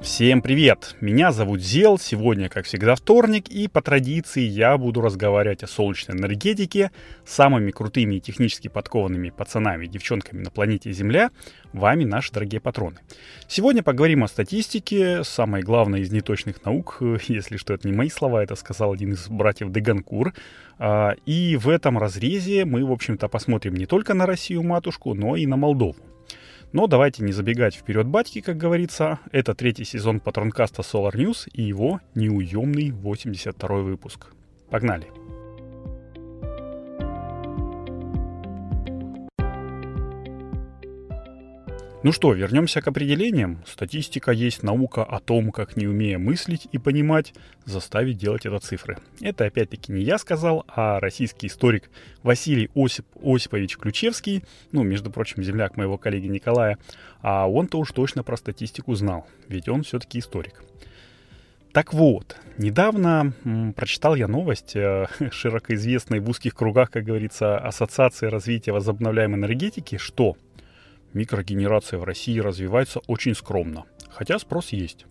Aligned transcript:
Всем 0.00 0.40
привет! 0.40 0.96
Меня 1.02 1.30
зовут 1.30 1.60
Зел, 1.60 1.98
сегодня, 1.98 2.48
как 2.48 2.64
всегда, 2.64 2.94
вторник, 2.94 3.48
и 3.48 3.68
по 3.68 3.82
традиции 3.82 4.40
я 4.40 4.78
буду 4.78 5.02
разговаривать 5.02 5.62
о 5.62 5.66
солнечной 5.66 6.16
энергетике 6.16 6.90
с 7.26 7.34
самыми 7.34 7.70
крутыми 7.70 8.14
и 8.14 8.20
технически 8.20 8.68
подкованными 8.68 9.28
пацанами 9.28 9.84
и 9.84 9.88
девчонками 9.88 10.40
на 10.40 10.50
планете 10.50 10.90
Земля, 10.92 11.30
вами, 11.74 12.04
наши 12.04 12.32
дорогие 12.32 12.62
патроны. 12.62 12.96
Сегодня 13.46 13.82
поговорим 13.82 14.24
о 14.24 14.28
статистике, 14.28 15.22
самой 15.22 15.60
главной 15.60 16.00
из 16.00 16.10
неточных 16.10 16.64
наук, 16.64 16.96
если 17.28 17.58
что, 17.58 17.74
это 17.74 17.86
не 17.86 17.94
мои 17.94 18.08
слова, 18.08 18.42
это 18.42 18.54
сказал 18.54 18.94
один 18.94 19.12
из 19.12 19.28
братьев 19.28 19.70
Деганкур, 19.70 20.32
а, 20.78 21.14
и 21.26 21.56
в 21.56 21.68
этом 21.68 21.98
разрезе 21.98 22.64
мы, 22.64 22.86
в 22.86 22.90
общем-то, 22.90 23.28
посмотрим 23.28 23.74
не 23.74 23.84
только 23.84 24.14
на 24.14 24.24
Россию-матушку, 24.24 25.12
но 25.12 25.36
и 25.36 25.44
на 25.44 25.58
Молдову. 25.58 25.96
Но 26.72 26.86
давайте 26.86 27.22
не 27.24 27.32
забегать 27.32 27.74
вперед 27.74 28.06
батьки, 28.06 28.40
как 28.40 28.56
говорится. 28.56 29.18
Это 29.32 29.54
третий 29.54 29.84
сезон 29.84 30.20
патронкаста 30.20 30.82
Solar 30.82 31.14
News 31.14 31.48
и 31.52 31.62
его 31.62 32.00
неуемный 32.14 32.92
82 32.92 33.68
выпуск. 33.78 34.28
Погнали! 34.70 35.19
Ну 42.02 42.12
что, 42.12 42.32
вернемся 42.32 42.80
к 42.80 42.88
определениям. 42.88 43.62
Статистика 43.66 44.32
есть 44.32 44.62
наука 44.62 45.04
о 45.04 45.20
том, 45.20 45.52
как 45.52 45.76
не 45.76 45.86
умея 45.86 46.16
мыслить 46.16 46.66
и 46.72 46.78
понимать, 46.78 47.34
заставить 47.66 48.16
делать 48.16 48.46
это 48.46 48.58
цифры. 48.58 48.96
Это 49.20 49.44
опять-таки 49.44 49.92
не 49.92 50.02
я 50.02 50.16
сказал, 50.16 50.64
а 50.66 50.98
российский 50.98 51.48
историк 51.48 51.90
Василий 52.22 52.70
Осип, 52.74 53.04
Осипович 53.22 53.76
Ключевский, 53.76 54.44
ну, 54.72 54.82
между 54.82 55.10
прочим, 55.10 55.42
земляк 55.42 55.76
моего 55.76 55.98
коллеги 55.98 56.28
Николая, 56.28 56.78
а 57.20 57.46
он-то 57.46 57.78
уж 57.78 57.92
точно 57.92 58.22
про 58.22 58.38
статистику 58.38 58.94
знал, 58.94 59.26
ведь 59.48 59.68
он 59.68 59.82
все-таки 59.82 60.20
историк. 60.20 60.64
Так 61.72 61.94
вот, 61.94 62.36
недавно 62.58 63.32
м, 63.44 63.72
прочитал 63.74 64.16
я 64.16 64.26
новость 64.26 64.74
э, 64.74 65.06
широко 65.30 65.74
известной 65.74 66.18
в 66.18 66.28
узких 66.28 66.54
кругах, 66.54 66.90
как 66.90 67.04
говорится, 67.04 67.58
Ассоциации 67.58 68.26
развития 68.26 68.72
возобновляемой 68.72 69.38
энергетики, 69.38 69.96
что 69.96 70.36
микрогенерация 71.14 71.98
в 71.98 72.04
России 72.04 72.38
развивается 72.38 73.00
очень 73.06 73.34
скромно, 73.34 73.84
хотя 74.10 74.38
спрос 74.38 74.70
есть. 74.70 75.06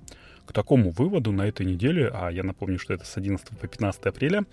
К 0.46 0.54
такому 0.54 0.92
выводу 0.92 1.32
на 1.32 1.44
этой 1.48 1.66
неделе, 1.66 2.10
а 2.14 2.30
я 2.30 2.44
напомню, 2.44 2.80
что 2.80 2.94
это 2.94 3.06
с 3.06 3.18
11 3.18 3.48
по 3.50 3.68
15 3.68 4.06
апреля, 4.06 4.46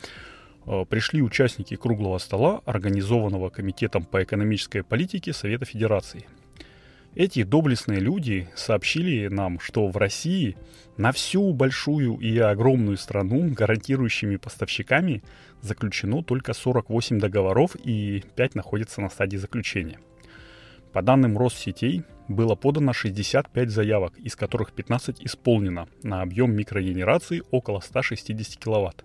э, 0.67 0.85
пришли 0.89 1.23
участники 1.23 1.77
круглого 1.77 2.19
стола, 2.19 2.61
организованного 2.67 3.49
Комитетом 3.49 4.05
по 4.05 4.23
экономической 4.23 4.83
политике 4.83 5.33
Совета 5.33 5.65
Федерации. 5.65 6.27
Эти 7.15 7.45
доблестные 7.45 7.99
люди 7.99 8.47
сообщили 8.55 9.29
нам, 9.29 9.59
что 9.59 9.89
в 9.89 9.97
России 9.97 10.59
на 10.99 11.13
всю 11.13 11.55
большую 11.55 12.19
и 12.19 12.37
огромную 12.37 12.99
страну 12.99 13.49
гарантирующими 13.55 14.37
поставщиками 14.37 15.23
заключено 15.63 16.23
только 16.23 16.53
48 16.53 17.19
договоров 17.19 17.75
и 17.83 18.23
5 18.35 18.55
находятся 18.55 19.01
на 19.01 19.09
стадии 19.09 19.39
заключения– 19.39 19.99
по 20.97 21.03
данным 21.03 21.37
Россетей, 21.37 22.05
было 22.27 22.55
подано 22.55 22.95
65 22.95 23.69
заявок, 23.69 24.15
из 24.17 24.35
которых 24.35 24.73
15 24.73 25.27
исполнено 25.27 25.89
на 26.03 26.23
объем 26.23 26.57
микрогенерации 26.57 27.43
около 27.51 27.81
160 27.81 28.57
киловатт. 28.57 29.05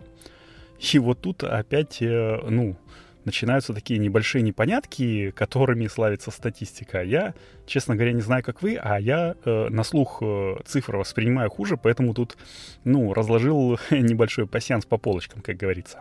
И 0.93 0.99
вот 0.99 1.19
тут 1.19 1.43
опять, 1.43 2.01
э, 2.01 2.39
ну, 2.49 2.77
начинаются 3.25 3.73
такие 3.73 3.99
небольшие 3.99 4.41
непонятки, 4.41 5.31
которыми 5.31 5.87
славится 5.87 6.31
статистика. 6.31 7.03
Я, 7.03 7.33
честно 7.65 7.95
говоря, 7.95 8.13
не 8.13 8.21
знаю, 8.21 8.41
как 8.41 8.61
вы, 8.61 8.77
а 8.77 8.97
я 8.97 9.35
э, 9.43 9.67
на 9.67 9.83
слух 9.83 10.19
э, 10.21 10.59
цифры 10.63 10.97
воспринимаю 10.97 11.49
хуже, 11.49 11.75
поэтому 11.75 12.13
тут, 12.13 12.37
ну, 12.85 13.13
разложил 13.13 13.77
небольшой 13.91 14.47
пассианс 14.47 14.85
по 14.85 14.97
полочкам, 14.97 15.41
как 15.41 15.57
говорится. 15.57 15.99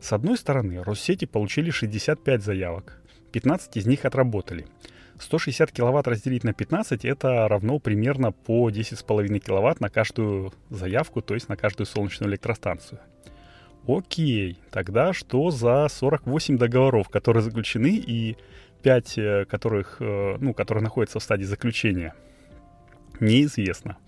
С 0.00 0.12
одной 0.12 0.36
стороны, 0.36 0.82
Россети 0.82 1.24
получили 1.24 1.70
65 1.70 2.42
заявок, 2.42 3.00
15 3.30 3.76
из 3.76 3.86
них 3.86 4.04
отработали– 4.06 4.66
160 5.18 5.72
киловатт 5.72 6.08
разделить 6.08 6.44
на 6.44 6.52
15 6.52 7.04
это 7.04 7.48
равно 7.48 7.78
примерно 7.78 8.32
по 8.32 8.70
10,5 8.70 9.38
киловатт 9.38 9.80
на 9.80 9.88
каждую 9.88 10.52
заявку, 10.70 11.22
то 11.22 11.34
есть 11.34 11.48
на 11.48 11.56
каждую 11.56 11.86
солнечную 11.86 12.30
электростанцию. 12.30 13.00
Окей, 13.86 14.58
тогда 14.70 15.12
что 15.12 15.50
за 15.50 15.88
48 15.88 16.56
договоров, 16.56 17.08
которые 17.10 17.42
заключены 17.42 17.96
и 17.96 18.36
5, 18.82 19.18
э, 19.18 19.44
которых, 19.44 19.98
э, 20.00 20.36
ну, 20.40 20.54
которые 20.54 20.82
находятся 20.82 21.18
в 21.18 21.22
стадии 21.22 21.44
заключения? 21.44 22.14
Неизвестно. 23.20 23.98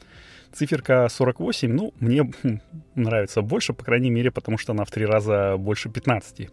Циферка 0.52 1.06
48, 1.10 1.70
ну, 1.70 1.92
мне 2.00 2.30
нравится 2.94 3.42
больше, 3.42 3.74
по 3.74 3.84
крайней 3.84 4.10
мере, 4.10 4.30
потому 4.30 4.56
что 4.56 4.72
она 4.72 4.84
в 4.84 4.90
три 4.90 5.04
раза 5.04 5.56
больше 5.58 5.90
15. 5.90 6.48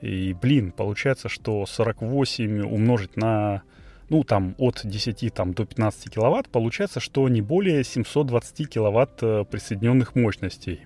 И, 0.00 0.34
блин, 0.34 0.72
получается, 0.72 1.28
что 1.28 1.64
48 1.66 2.62
умножить 2.62 3.16
на, 3.16 3.62
ну, 4.08 4.22
там, 4.24 4.54
от 4.58 4.80
10 4.84 5.32
там, 5.32 5.54
до 5.54 5.64
15 5.64 6.10
киловатт, 6.10 6.48
получается, 6.48 7.00
что 7.00 7.28
не 7.28 7.40
более 7.40 7.84
720 7.84 8.68
киловатт 8.68 9.22
э, 9.22 9.44
присоединенных 9.50 10.14
мощностей. 10.14 10.80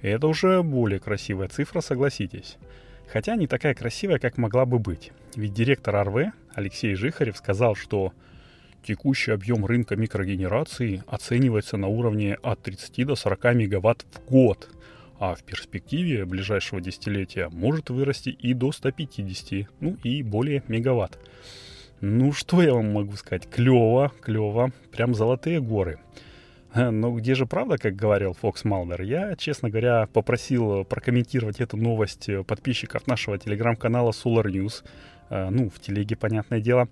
И 0.00 0.08
это 0.08 0.28
уже 0.28 0.62
более 0.62 1.00
красивая 1.00 1.48
цифра, 1.48 1.80
согласитесь. 1.80 2.56
Хотя 3.12 3.36
не 3.36 3.46
такая 3.46 3.74
красивая, 3.74 4.18
как 4.18 4.38
могла 4.38 4.64
бы 4.64 4.78
быть. 4.78 5.12
Ведь 5.34 5.52
директор 5.52 6.06
РВ 6.06 6.32
Алексей 6.54 6.94
Жихарев 6.94 7.36
сказал, 7.36 7.74
что 7.74 8.12
текущий 8.82 9.32
объем 9.32 9.66
рынка 9.66 9.96
микрогенерации 9.96 11.02
оценивается 11.06 11.76
на 11.76 11.88
уровне 11.88 12.38
от 12.42 12.62
30 12.62 13.06
до 13.06 13.16
40 13.16 13.54
мегаватт 13.54 14.06
в 14.12 14.30
год– 14.30 14.70
а 15.18 15.34
в 15.34 15.42
перспективе 15.42 16.24
ближайшего 16.24 16.80
десятилетия 16.80 17.48
может 17.50 17.90
вырасти 17.90 18.30
и 18.30 18.54
до 18.54 18.72
150, 18.72 19.68
ну 19.80 19.96
и 20.02 20.22
более 20.22 20.62
мегаватт. 20.68 21.18
Ну, 22.00 22.32
что 22.32 22.62
я 22.62 22.74
вам 22.74 22.92
могу 22.92 23.12
сказать? 23.16 23.48
Клево, 23.50 24.12
клево, 24.20 24.70
прям 24.92 25.14
золотые 25.14 25.60
горы. 25.60 25.98
Но 26.74 27.12
где 27.12 27.34
же 27.34 27.46
правда, 27.46 27.76
как 27.78 27.96
говорил 27.96 28.34
Фокс 28.34 28.64
Малдер? 28.64 29.02
Я, 29.02 29.34
честно 29.36 29.70
говоря, 29.70 30.06
попросил 30.12 30.84
прокомментировать 30.84 31.60
эту 31.60 31.76
новость 31.76 32.28
подписчиков 32.46 33.06
нашего 33.06 33.38
телеграм-канала 33.38 34.12
Solar 34.12 34.44
News. 34.44 34.84
Э, 35.30 35.48
ну, 35.50 35.70
в 35.70 35.80
телеге, 35.80 36.14
понятное 36.16 36.60
дело. 36.60 36.88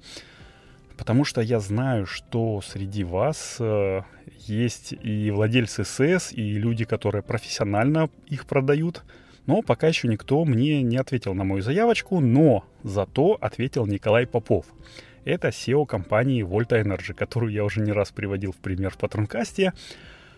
Потому 0.97 1.25
что 1.25 1.41
я 1.41 1.61
знаю, 1.61 2.07
что 2.07 2.61
среди 2.63 3.05
вас 3.05 3.57
э, 3.61 4.03
есть 4.47 4.93
и 4.93 5.31
владельцы 5.31 5.85
СС, 5.85 6.33
и 6.33 6.55
люди, 6.55 6.85
которые 6.85 7.23
профессионально 7.23 8.09
их 8.27 8.47
продают. 8.47 9.05
Но 9.47 9.63
пока 9.63 9.89
еще 9.89 10.09
никто 10.09 10.45
мне 10.45 10.83
не 10.83 10.97
ответил 10.97 11.35
на 11.35 11.45
мою 11.45 11.63
заявочку, 11.63 12.21
но 12.21 12.65
зато 12.83 13.37
ответил 13.41 13.87
Николай 13.87 14.27
Попов. 14.27 14.67
Это 15.25 15.49
SEO 15.49 15.87
компании 15.87 16.45
Volta 16.45 16.83
Energy, 16.83 17.13
которую 17.13 17.53
я 17.53 17.65
уже 17.65 17.81
не 17.81 17.93
раз 17.93 18.11
приводил 18.11 18.53
в 18.53 18.57
пример 18.57 18.91
в 18.91 18.97
Патронкасте. 18.97 19.73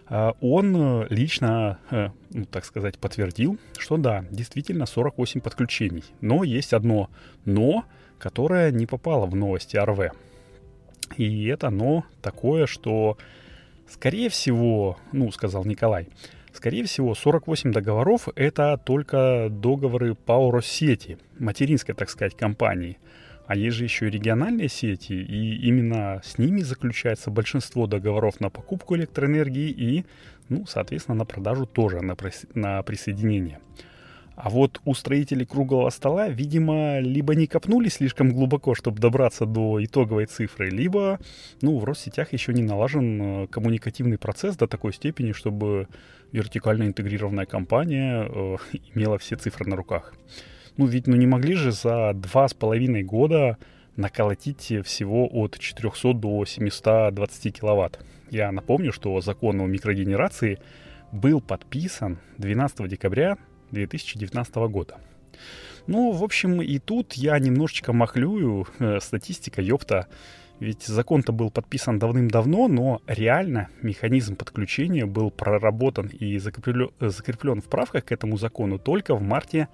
А, 0.06 0.34
он 0.40 0.74
э, 0.74 1.06
лично, 1.10 1.78
э, 1.90 2.08
ну, 2.30 2.46
так 2.46 2.64
сказать, 2.64 2.98
подтвердил, 2.98 3.58
что 3.78 3.98
да, 3.98 4.24
действительно 4.30 4.86
48 4.86 5.40
подключений. 5.40 6.04
Но 6.20 6.42
есть 6.42 6.72
одно 6.72 7.10
«но», 7.44 7.84
которое 8.18 8.72
не 8.72 8.86
попало 8.86 9.26
в 9.26 9.36
новости 9.36 9.76
РВ. 9.76 10.12
И 11.16 11.46
это 11.46 11.70
«но» 11.70 12.04
такое, 12.22 12.66
что 12.66 13.16
Скорее 13.88 14.28
всего, 14.28 14.98
ну, 15.12 15.30
сказал 15.32 15.64
Николай, 15.64 16.08
скорее 16.52 16.84
всего, 16.84 17.14
48 17.14 17.72
договоров— 17.72 18.28
это 18.36 18.78
только 18.84 19.48
договоры 19.50 20.14
по 20.14 20.50
Россети, 20.50 21.18
материнской, 21.38 21.94
так 21.94 22.10
сказать, 22.10 22.36
компании. 22.36 22.98
А 23.46 23.56
есть 23.56 23.76
же 23.76 23.84
еще 23.84 24.08
и 24.08 24.10
региональные 24.10 24.68
сети, 24.68 25.14
и 25.14 25.56
именно 25.66 26.20
с 26.22 26.36
ними 26.36 26.60
заключается 26.60 27.30
большинство 27.30 27.86
договоров 27.86 28.40
на 28.40 28.50
покупку 28.50 28.94
электроэнергии 28.94 29.70
и, 29.70 30.04
ну, 30.50 30.66
соответственно, 30.66 31.16
на 31.16 31.24
продажу 31.24 31.64
тоже, 31.64 32.02
на, 32.02 32.14
на 32.52 32.82
присоединение. 32.82 33.58
А 34.40 34.50
вот 34.50 34.80
у 34.84 34.94
строителей 34.94 35.44
круглого 35.44 35.90
стола, 35.90 36.28
видимо, 36.28 37.00
либо 37.00 37.34
не 37.34 37.48
копнули 37.48 37.88
слишком 37.88 38.32
глубоко, 38.32 38.76
чтобы 38.76 39.00
добраться 39.00 39.46
до 39.46 39.84
итоговой 39.84 40.26
цифры, 40.26 40.70
либо, 40.70 41.18
ну, 41.60 41.76
в 41.76 41.84
Россетях 41.84 42.32
еще 42.32 42.54
не 42.54 42.62
налажен 42.62 43.20
э, 43.20 43.46
коммуникативный 43.48 44.16
процесс 44.16 44.56
до 44.56 44.68
такой 44.68 44.92
степени, 44.92 45.32
чтобы 45.32 45.88
вертикально 46.30 46.84
интегрированная 46.84 47.46
компания 47.46 48.28
э, 48.28 48.56
имела 48.94 49.18
все 49.18 49.34
цифры 49.34 49.68
на 49.68 49.74
руках. 49.74 50.14
Ну, 50.76 50.86
ведь 50.86 51.08
ну 51.08 51.16
не 51.16 51.26
могли 51.26 51.54
же 51.54 51.72
за 51.72 52.12
два 52.14 52.46
с 52.46 52.54
половиной 52.54 53.02
года 53.02 53.58
наколотить 53.96 54.72
всего 54.84 55.28
от 55.32 55.58
400 55.58 56.12
до 56.12 56.44
720 56.44 57.58
киловатт. 57.58 57.98
Я 58.30 58.52
напомню, 58.52 58.92
что 58.92 59.20
закон 59.20 59.60
о 59.60 59.66
микрогенерации 59.66 60.60
был 61.10 61.40
подписан 61.40 62.20
12 62.36 62.86
декабря 62.86 63.36
2019 63.70 64.54
года. 64.70 64.98
Ну, 65.86 66.12
в 66.12 66.22
общем, 66.22 66.60
и 66.60 66.78
тут 66.78 67.14
я 67.14 67.38
немножечко 67.38 67.92
махлюю. 67.92 68.66
Э, 68.78 68.98
статистика, 69.00 69.62
ёпта. 69.62 70.06
Ведь 70.60 70.82
закон-то 70.82 71.32
был 71.32 71.50
подписан 71.50 71.98
давным-давно, 71.98 72.68
но 72.68 73.00
реально 73.06 73.68
механизм 73.80 74.34
подключения 74.34 75.06
был 75.06 75.30
проработан 75.30 76.08
и 76.08 76.36
закреплен, 76.38 77.60
в 77.60 77.68
правках 77.68 78.06
к 78.06 78.12
этому 78.12 78.36
закону 78.36 78.78
только 78.78 79.14
в 79.14 79.22
марте 79.22 79.68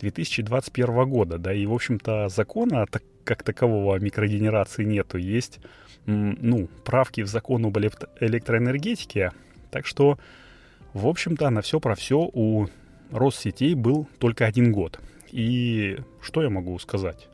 2021 0.00 1.08
года. 1.08 1.38
Да, 1.38 1.52
и, 1.52 1.66
в 1.66 1.74
общем-то, 1.74 2.28
закона 2.28 2.86
так, 2.86 3.02
как 3.24 3.42
такового 3.42 3.98
микрогенерации 3.98 4.84
нету. 4.84 5.18
Есть, 5.18 5.60
ну, 6.06 6.68
правки 6.84 7.20
в 7.20 7.26
закон 7.26 7.66
об 7.66 7.78
электроэнергетике. 7.78 9.32
Так 9.70 9.86
что, 9.86 10.18
в 10.94 11.06
общем-то, 11.06 11.50
на 11.50 11.60
все 11.60 11.80
про 11.80 11.94
все 11.94 12.28
у 12.32 12.66
Россетей 13.10 13.74
был 13.74 14.08
только 14.18 14.46
один 14.46 14.72
год. 14.72 15.00
И 15.30 15.98
что 16.20 16.42
я 16.42 16.50
могу 16.50 16.78
сказать? 16.78 17.28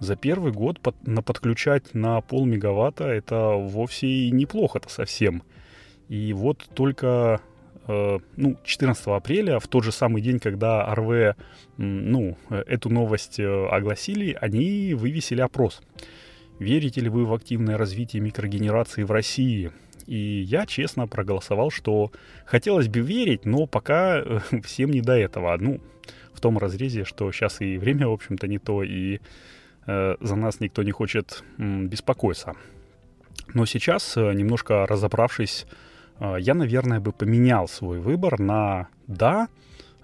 за 0.00 0.16
первый 0.16 0.52
год 0.52 0.80
под, 0.80 0.94
на 1.06 1.22
подключать 1.22 1.94
на 1.94 2.20
пол 2.20 2.46
мегаватта 2.46 3.04
это 3.04 3.50
вовсе 3.50 4.06
и 4.06 4.30
неплохо-то 4.30 4.88
совсем. 4.88 5.42
И 6.08 6.32
вот 6.32 6.68
только 6.74 7.40
э, 7.86 8.18
ну, 8.36 8.56
14 8.64 9.06
апреля, 9.08 9.58
в 9.58 9.68
тот 9.68 9.84
же 9.84 9.92
самый 9.92 10.22
день, 10.22 10.38
когда 10.38 10.94
РВ 10.94 11.36
ну, 11.76 12.36
эту 12.48 12.90
новость 12.90 13.40
э, 13.40 13.66
огласили, 13.68 14.36
они 14.40 14.94
вывесили 14.94 15.40
опрос. 15.40 15.82
Верите 16.58 17.00
ли 17.00 17.08
вы 17.08 17.24
в 17.24 17.34
активное 17.34 17.76
развитие 17.76 18.22
микрогенерации 18.22 19.02
в 19.02 19.10
России? 19.12 19.70
И 20.08 20.40
я 20.42 20.66
честно 20.66 21.06
проголосовал, 21.06 21.70
что 21.70 22.10
хотелось 22.46 22.88
бы 22.88 23.00
верить, 23.00 23.44
но 23.44 23.66
пока 23.66 24.18
э, 24.18 24.40
всем 24.64 24.90
не 24.90 25.00
до 25.00 25.12
этого. 25.12 25.56
Ну, 25.60 25.80
в 26.32 26.40
том 26.40 26.58
разрезе, 26.58 27.04
что 27.04 27.30
сейчас 27.32 27.60
и 27.60 27.78
время, 27.78 28.08
в 28.08 28.12
общем-то, 28.12 28.46
не 28.46 28.58
то, 28.58 28.82
и 28.82 29.20
Э, 29.88 30.16
за 30.20 30.36
нас 30.36 30.60
никто 30.60 30.82
не 30.82 30.92
хочет 30.92 31.42
беспокоиться. 31.56 32.52
Но 33.54 33.64
сейчас, 33.64 34.16
э, 34.16 34.32
немножко 34.34 34.86
разобравшись, 34.86 35.66
э, 36.20 36.36
я, 36.40 36.54
наверное, 36.54 37.00
бы 37.00 37.12
поменял 37.12 37.68
свой 37.68 37.98
выбор 37.98 38.38
на 38.38 38.88
«да», 39.06 39.48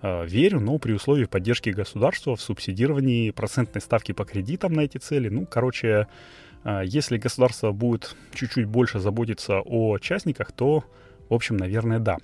верю, 0.02 0.60
но 0.60 0.76
при 0.76 0.92
условии 0.92 1.24
поддержки 1.24 1.70
государства 1.70 2.36
в 2.36 2.40
субсидировании 2.42 3.30
процентной 3.30 3.80
ставки 3.80 4.12
по 4.12 4.26
кредитам 4.26 4.74
на 4.74 4.82
эти 4.82 4.98
цели. 4.98 5.30
Ну, 5.30 5.46
короче, 5.46 6.08
если 6.84 7.18
государство 7.18 7.72
будет 7.72 8.16
чуть-чуть 8.34 8.66
больше 8.66 8.98
заботиться 8.98 9.60
о 9.60 9.98
частниках, 9.98 10.52
то, 10.52 10.84
в 11.28 11.34
общем, 11.34 11.56
наверное, 11.56 11.98
да. 11.98 12.18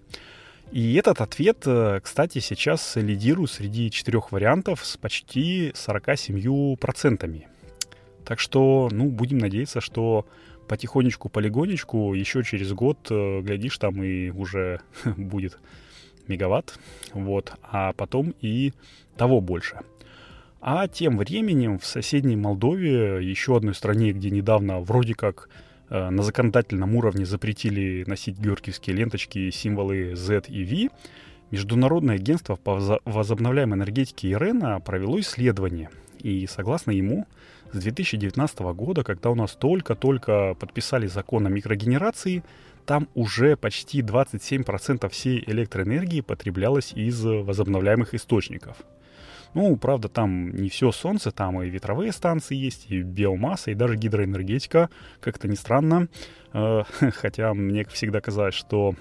И 0.72 0.94
этот 0.94 1.20
ответ, 1.20 1.64
э, 1.66 2.00
кстати, 2.00 2.38
сейчас 2.38 2.94
лидирует 2.94 3.50
среди 3.50 3.90
четырех 3.90 4.31
вариантов 4.31 4.84
с 4.84 4.96
почти 4.96 5.72
47%. 5.75 7.46
Так 8.25 8.38
что, 8.38 8.88
ну, 8.92 9.08
будем 9.08 9.38
надеяться, 9.38 9.81
что 9.81 10.26
потихонечку, 10.69 11.28
полигонечку, 11.28 12.14
еще 12.14 12.44
через 12.44 12.72
год, 12.72 12.98
э, 13.10 13.40
глядишь, 13.40 13.78
там 13.78 14.00
и 14.04 14.31
уже 14.31 14.81
будет 15.16 15.58
мегаватт, 16.28 16.78
вот, 17.12 17.52
а 17.62 17.92
потом 17.94 18.34
и 18.40 18.72
того 19.16 19.40
больше. 19.40 19.81
А 20.60 20.88
тем 20.88 21.16
временем 21.18 21.78
в 21.78 21.86
соседней 21.86 22.36
Молдове, 22.36 23.26
еще 23.26 23.56
одной 23.56 23.74
стране, 23.74 24.12
где 24.12 24.30
недавно 24.30 24.80
вроде 24.80 25.14
как 25.14 25.48
Э, 25.90 26.08
на 26.08 26.22
законодательном 26.22 26.94
уровне 26.94 27.26
запретили 27.26 28.04
носить 28.06 28.38
георгиевские 28.38 28.96
ленточки, 28.96 29.50
символы 29.50 30.14
Z 30.14 30.44
и 30.48 30.64
V, 30.64 30.94
Международное 31.50 32.14
агентство 32.14 32.54
по 32.54 33.00
возобновляемой 33.04 33.76
энергетике 33.76 34.30
ИРЕНа 34.30 34.78
провело 34.80 35.18
исследование. 35.18 35.90
И 36.20 36.46
согласно 36.46 36.92
ему, 36.92 37.26
с 37.72 37.78
2019 37.78 38.60
года, 38.60 39.02
когда 39.02 39.30
у 39.30 39.34
нас 39.34 39.56
только-только 39.56 40.54
подписали 40.54 41.08
закон 41.08 41.46
о 41.46 41.50
микрогенерации, 41.50 42.44
там 42.86 43.08
уже 43.14 43.56
почти 43.56 44.00
27% 44.00 45.08
всей 45.08 45.42
электроэнергии 45.44 46.20
потреблялось 46.20 46.92
из 46.92 47.20
возобновляемых 47.24 48.14
источников– 48.14 48.76
ну, 49.55 49.76
правда, 49.76 50.08
там 50.08 50.50
не 50.50 50.69
все 50.69 50.93
солнце, 50.93 51.31
там 51.32 51.61
и 51.62 51.69
ветровые 51.69 52.12
станции 52.12 52.55
есть, 52.55 52.87
и 52.91 53.02
биомасса, 53.02 53.70
и 53.70 53.75
даже 53.75 53.97
гидроэнергетика, 53.97 54.91
как-то 55.20 55.49
не 55.49 55.56
странно. 55.56 56.08
Э, 56.52 56.82
хотя 57.12 57.52
мне 57.55 57.85
всегда 57.85 58.20
казалось, 58.20 58.55
что 58.55 58.94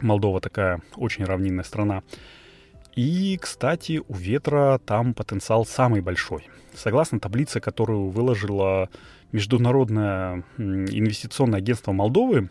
Молдова 0.00 0.40
такая 0.40 0.80
очень 0.96 1.24
равнинная 1.24 1.64
страна. 1.64 2.02
И, 2.96 3.38
кстати, 3.40 4.02
у 4.08 4.14
ветра 4.14 4.80
там 4.84 5.14
потенциал 5.14 5.64
самый 5.64 6.00
большой. 6.00 6.48
Согласно 6.74 7.20
таблице, 7.20 7.60
которую 7.60 8.10
выложила 8.10 8.88
Международное 9.32 10.42
инвестиционное 10.58 11.58
агентство 11.58 11.92
Молдовы, 11.92 12.50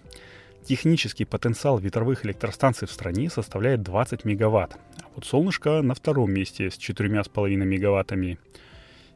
Технический 0.65 1.25
потенциал 1.25 1.79
ветровых 1.79 2.25
электростанций 2.25 2.88
в 2.88 2.91
стране 2.91 3.29
составляет 3.29 3.81
20 3.81 4.25
мегаватт, 4.25 4.77
а 5.01 5.06
вот 5.15 5.25
солнышко 5.25 5.81
на 5.81 5.95
втором 5.95 6.31
месте 6.31 6.69
с 6.69 6.77
4,5 6.77 7.56
мегаваттами. 7.56 8.38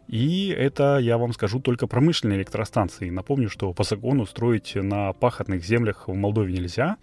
И 0.07 0.50
это, 0.50 0.98
я 0.98 1.18
вам 1.18 1.34
скажу, 1.34 1.60
только 1.60 1.88
промышленные 1.88 2.38
электростанции. 2.38 3.10
Напомню, 3.10 3.50
что 3.50 3.72
по 3.74 3.84
закону 3.84 4.25
строить 4.25 4.75
на 4.75 5.13
пахотных 5.13 5.63
землях 5.63 6.07
в 6.07 6.13
Молдове 6.13 6.54
нельзя, 6.54 6.98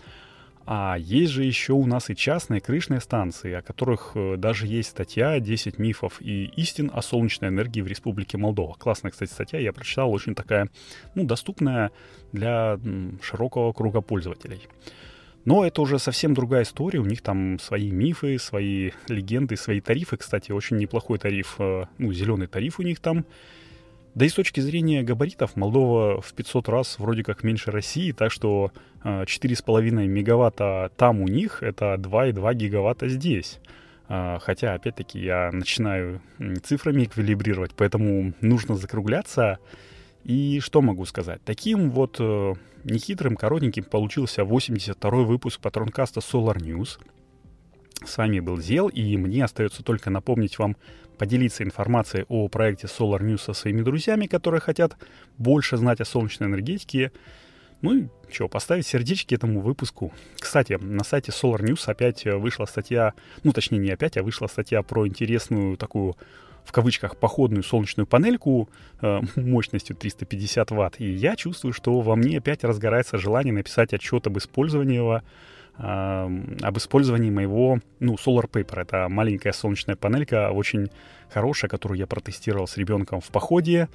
а 0.73 0.95
есть 0.97 1.33
же 1.33 1.43
еще 1.43 1.73
у 1.73 1.85
нас 1.85 2.11
и 2.11 2.15
частные 2.15 2.61
крышные 2.61 3.01
станции, 3.01 3.55
о 3.55 3.61
которых 3.61 4.13
э, 4.15 4.37
даже 4.37 4.69
есть 4.69 4.91
статья 4.91 5.37
«10 5.37 5.83
мифов 5.83 6.23
и 6.23 6.45
истин 6.55 6.93
о 6.95 7.03
солнечной 7.03 7.51
энергии 7.51 7.81
в 7.81 7.89
Республике 7.89 8.39
Молдова». 8.39 8.75
Классная, 8.75 9.11
кстати, 9.11 9.33
статья, 9.33 9.59
я 9.59 9.73
прочитал, 9.73 10.13
очень 10.13 10.37
такая, 10.37 10.69
ну, 11.17 11.25
доступная 11.25 11.91
для 12.31 12.79
широкого 13.21 13.73
круга 13.73 14.01
пользователей. 14.01 14.69
Но 15.45 15.67
это 15.67 15.83
уже 15.83 15.99
совсем 15.99 16.35
другая 16.35 16.63
история, 16.63 17.01
у 17.01 17.05
них 17.05 17.21
там 17.21 17.59
свои 17.59 17.91
мифы, 17.91 18.39
свои 18.39 18.93
легенды, 19.09 19.57
свои 19.57 19.81
тарифы. 19.81 20.19
Кстати, 20.19 20.53
очень 20.53 20.77
неплохой 20.77 21.19
тариф, 21.19 21.57
э, 21.59 21.87
ну, 21.99 22.13
зеленый 22.13 22.47
тариф 22.47 22.79
у 22.79 22.85
них 22.85 23.01
там. 23.01 23.25
Да 24.15 24.25
и 24.25 24.29
с 24.29 24.35
точки 24.35 24.61
зрения 24.61 25.03
габаритов 25.03 25.57
Молдова 25.57 26.21
в 26.21 26.33
500 26.35 26.69
раз 26.69 26.99
вроде 26.99 27.23
как 27.23 27.45
меньше 27.45 27.71
России, 27.71 28.13
так 28.13 28.33
что 28.33 28.73
4,5 29.05 29.89
э, 29.89 30.07
мегаватта 30.07 30.91
там 30.97 31.21
у 31.21 31.29
них, 31.29 31.63
это 31.63 31.95
2,2 31.95 32.55
гигаватта 32.55 33.09
здесь. 33.09 33.61
Э, 34.09 34.39
хотя, 34.41 34.75
опять-таки, 34.75 35.21
я 35.21 35.51
начинаю 35.53 36.21
цифрами 36.65 37.05
эквилибрировать, 37.05 37.73
поэтому 37.77 38.35
нужно 38.41 38.75
закругляться. 38.75 39.59
И 40.25 40.61
что 40.61 40.83
могу 40.83 41.07
сказать? 41.07 41.41
Таким 41.45 41.91
вот 41.91 42.17
э, 42.19 42.55
нехитрым, 42.85 43.37
коротеньким 43.37 43.85
получился 43.85 44.43
82-й 44.43 45.25
выпуск 45.25 45.61
патронкаста 45.61 46.21
Solar 46.21 46.57
News. 46.57 46.99
С 48.05 48.17
вами 48.17 48.41
был 48.41 48.59
Зел, 48.61 48.89
и 48.89 49.17
мне 49.17 49.45
остается 49.45 49.83
только 49.83 50.11
напомнить 50.11 50.59
вам 50.59 50.77
поделиться 51.19 51.63
информацией 51.63 52.25
о 52.29 52.49
проекте 52.49 52.87
Solar 52.87 53.21
News 53.21 53.43
со 53.43 53.53
своими 53.53 53.83
друзьями, 53.83 54.27
которые 54.27 54.61
хотят 54.61 54.97
больше 55.37 55.77
знать 55.77 56.01
о 56.01 56.07
солнечной 56.07 56.49
энергетике. 56.49 57.13
Ну 57.83 57.95
и 57.95 58.09
что, 58.31 58.49
поставить 58.49 58.87
сердечки 58.87 59.35
этому 59.35 59.61
выпуску. 59.61 60.13
Кстати, 60.39 60.79
на 60.81 61.05
сайте 61.05 61.31
Solar 61.31 61.61
News 61.61 61.83
опять 61.87 62.25
вышла 62.25 62.65
статья, 62.65 63.15
ну 63.43 63.53
точнее 63.53 63.79
не 63.79 63.91
опять, 63.91 64.17
а 64.17 64.23
вышла 64.23 64.47
статья 64.47 64.83
про 64.83 65.07
интересную 65.07 65.77
такую 65.77 66.17
в 66.65 66.73
кавычках 66.73 67.17
походную 67.17 67.63
солнечную 67.63 68.07
панельку 68.07 68.69
э, 69.01 69.21
мощностью 69.37 69.97
350 69.97 70.71
ватт. 70.71 71.01
И 71.01 71.11
я 71.11 71.37
чувствую, 71.37 71.73
что 71.73 72.01
во 72.01 72.17
мне 72.17 72.39
опять 72.39 72.65
разгорается 72.65 73.19
желание 73.19 73.53
написать 73.53 73.93
отчет 73.93 74.27
об 74.27 74.39
использовании 74.39 74.97
его 74.97 75.23
об 75.83 76.77
использовании 76.77 77.31
моего, 77.31 77.79
ну, 78.01 78.15
Solar 78.15 78.51
Paper. 78.51 78.83
Это 78.83 79.09
маленькая 79.09 79.53
солнечная 79.53 79.97
панелька, 79.97 80.51
очень 80.51 80.91
хорошая, 81.31 81.71
которую 81.71 81.99
я 81.99 82.07
протестировал 82.07 82.67
с 82.67 82.77
ребенком 82.77 83.21
в 83.21 83.29
походе. 83.29 83.89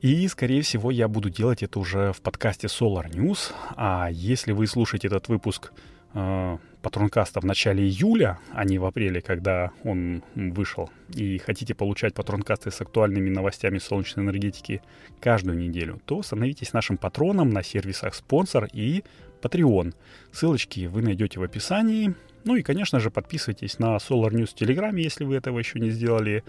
И, 0.00 0.28
скорее 0.28 0.62
всего, 0.62 0.90
я 0.90 1.08
буду 1.08 1.30
делать 1.30 1.62
это 1.62 1.78
уже 1.78 2.12
в 2.12 2.20
подкасте 2.20 2.66
Solar 2.66 3.08
News. 3.10 3.52
А 3.76 4.08
если 4.10 4.52
вы 4.52 4.66
слушаете 4.66 5.06
этот 5.06 5.28
выпуск 5.28 5.72
э, 6.14 6.58
патронкаста 6.82 7.40
в 7.40 7.44
начале 7.44 7.84
июля, 7.84 8.38
а 8.52 8.64
не 8.64 8.78
в 8.78 8.84
апреле, 8.84 9.22
когда 9.22 9.70
он 9.84 10.22
вышел, 10.34 10.90
и 11.14 11.38
хотите 11.38 11.74
получать 11.74 12.14
патронкасты 12.14 12.70
с 12.70 12.80
актуальными 12.80 13.30
новостями 13.30 13.78
солнечной 13.78 14.26
энергетики 14.26 14.82
каждую 15.20 15.56
неделю, 15.56 16.00
то 16.04 16.22
становитесь 16.22 16.72
нашим 16.72 16.98
патроном 16.98 17.50
на 17.50 17.62
сервисах 17.62 18.14
спонсор 18.14 18.68
и 18.72 19.04
Patreon. 19.42 19.94
Ссылочки 20.30 20.86
вы 20.86 21.02
найдете 21.02 21.40
в 21.40 21.42
описании. 21.42 22.14
Ну 22.44 22.56
и, 22.56 22.62
конечно 22.62 23.00
же, 23.00 23.10
подписывайтесь 23.10 23.78
на 23.78 23.96
Solar 23.96 24.30
News 24.30 24.50
в 24.50 24.54
Телеграме, 24.54 25.02
если 25.02 25.24
вы 25.24 25.36
этого 25.36 25.58
еще 25.58 25.80
не 25.80 25.90
сделали. 25.90 26.44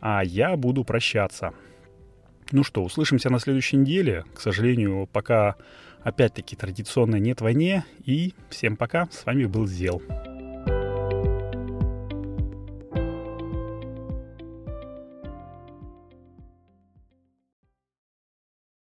А 0.00 0.24
я 0.24 0.56
буду 0.56 0.84
прощаться. 0.84 1.52
Ну 2.52 2.64
что, 2.64 2.82
услышимся 2.82 3.30
на 3.30 3.38
следующей 3.38 3.76
неделе. 3.76 4.24
К 4.34 4.40
сожалению, 4.40 5.08
пока 5.12 5.56
опять-таки 6.02 6.56
традиционно 6.56 7.16
нет 7.16 7.40
войне. 7.40 7.84
И 8.04 8.34
всем 8.48 8.76
пока. 8.76 9.08
С 9.10 9.24
вами 9.24 9.44
был 9.44 9.66
Зел. 9.66 10.02